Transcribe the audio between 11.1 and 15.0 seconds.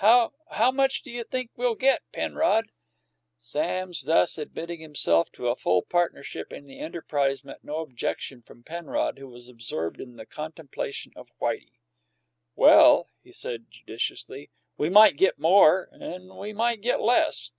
of Whitey. "Well," he said judicially, "we